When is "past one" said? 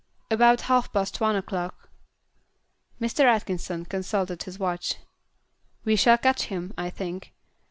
0.91-1.35